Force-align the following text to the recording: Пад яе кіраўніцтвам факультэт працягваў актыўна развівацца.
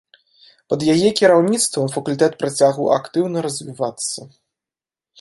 Пад 0.71 0.85
яе 0.93 1.09
кіраўніцтвам 1.19 1.93
факультэт 1.97 2.33
працягваў 2.41 2.93
актыўна 2.99 3.37
развівацца. 3.51 4.19